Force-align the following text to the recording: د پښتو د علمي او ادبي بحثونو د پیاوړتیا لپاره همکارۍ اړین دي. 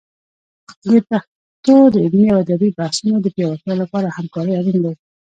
د 0.89 0.91
پښتو 1.09 1.75
د 1.93 1.95
علمي 2.05 2.27
او 2.31 2.39
ادبي 2.43 2.69
بحثونو 2.77 3.17
د 3.21 3.27
پیاوړتیا 3.35 3.73
لپاره 3.83 4.07
همکارۍ 4.17 4.53
اړین 4.59 4.77
دي. 4.83 4.93